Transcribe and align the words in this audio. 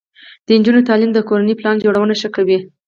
د 0.45 0.47
نجونو 0.59 0.87
تعلیم 0.89 1.11
د 1.13 1.19
کورنۍ 1.29 1.53
پلان 1.59 1.75
جوړونه 1.83 2.13
ښه 2.21 2.29
کوي. 2.35 2.57